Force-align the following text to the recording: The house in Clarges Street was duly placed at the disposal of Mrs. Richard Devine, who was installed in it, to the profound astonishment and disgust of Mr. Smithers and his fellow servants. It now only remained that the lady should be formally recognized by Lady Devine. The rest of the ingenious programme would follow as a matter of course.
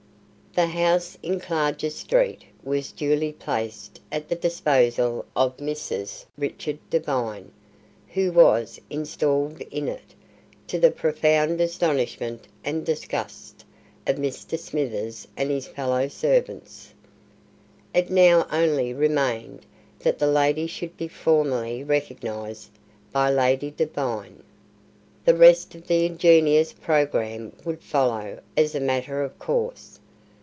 The 0.53 0.67
house 0.67 1.17
in 1.23 1.39
Clarges 1.39 1.95
Street 1.95 2.43
was 2.61 2.91
duly 2.91 3.31
placed 3.31 4.01
at 4.11 4.27
the 4.27 4.35
disposal 4.35 5.23
of 5.33 5.55
Mrs. 5.55 6.25
Richard 6.37 6.77
Devine, 6.89 7.53
who 8.09 8.33
was 8.33 8.77
installed 8.89 9.61
in 9.71 9.87
it, 9.87 10.13
to 10.67 10.77
the 10.77 10.91
profound 10.91 11.61
astonishment 11.61 12.49
and 12.65 12.85
disgust 12.85 13.63
of 14.05 14.17
Mr. 14.17 14.59
Smithers 14.59 15.25
and 15.37 15.49
his 15.49 15.67
fellow 15.67 16.09
servants. 16.09 16.93
It 17.93 18.09
now 18.09 18.45
only 18.51 18.93
remained 18.93 19.65
that 19.99 20.19
the 20.19 20.27
lady 20.27 20.67
should 20.67 20.97
be 20.97 21.07
formally 21.07 21.81
recognized 21.81 22.71
by 23.13 23.29
Lady 23.31 23.71
Devine. 23.71 24.43
The 25.23 25.33
rest 25.37 25.75
of 25.75 25.87
the 25.87 26.05
ingenious 26.07 26.73
programme 26.73 27.53
would 27.63 27.81
follow 27.81 28.41
as 28.57 28.75
a 28.75 28.81
matter 28.81 29.23
of 29.23 29.39
course. 29.39 29.99